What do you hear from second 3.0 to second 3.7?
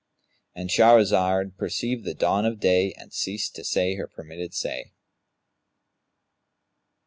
ceased to